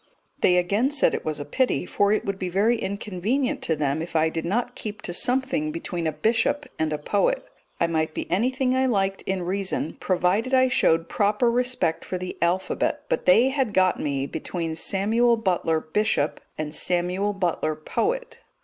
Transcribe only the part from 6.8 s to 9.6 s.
a poet. I might be anything I liked in